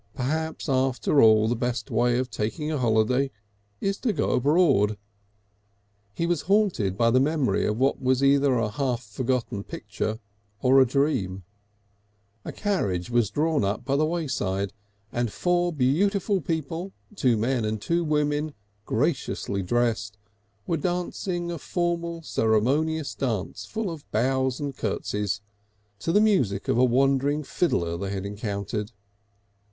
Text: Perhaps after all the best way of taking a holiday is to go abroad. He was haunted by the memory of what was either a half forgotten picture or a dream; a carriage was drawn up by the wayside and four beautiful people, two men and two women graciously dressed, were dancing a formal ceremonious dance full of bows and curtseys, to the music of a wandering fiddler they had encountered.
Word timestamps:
Perhaps 0.15 0.67
after 0.67 1.21
all 1.21 1.47
the 1.47 1.55
best 1.55 1.91
way 1.91 2.17
of 2.17 2.31
taking 2.31 2.71
a 2.71 2.79
holiday 2.79 3.29
is 3.79 3.99
to 3.99 4.11
go 4.11 4.31
abroad. 4.31 4.97
He 6.15 6.25
was 6.25 6.41
haunted 6.49 6.97
by 6.97 7.11
the 7.11 7.19
memory 7.19 7.67
of 7.67 7.77
what 7.77 8.01
was 8.01 8.23
either 8.23 8.55
a 8.57 8.71
half 8.71 9.03
forgotten 9.05 9.63
picture 9.63 10.17
or 10.59 10.79
a 10.81 10.87
dream; 10.87 11.43
a 12.43 12.51
carriage 12.51 13.11
was 13.11 13.29
drawn 13.29 13.63
up 13.63 13.85
by 13.85 13.95
the 13.95 14.07
wayside 14.07 14.73
and 15.11 15.31
four 15.31 15.71
beautiful 15.71 16.41
people, 16.41 16.93
two 17.15 17.37
men 17.37 17.63
and 17.63 17.79
two 17.79 18.03
women 18.03 18.55
graciously 18.87 19.61
dressed, 19.61 20.17
were 20.65 20.77
dancing 20.77 21.51
a 21.51 21.59
formal 21.59 22.23
ceremonious 22.23 23.13
dance 23.13 23.67
full 23.67 23.91
of 23.91 24.09
bows 24.11 24.59
and 24.59 24.75
curtseys, 24.77 25.41
to 25.99 26.11
the 26.11 26.19
music 26.21 26.67
of 26.67 26.79
a 26.79 26.83
wandering 26.83 27.43
fiddler 27.43 27.97
they 27.97 28.09
had 28.09 28.25
encountered. 28.25 28.93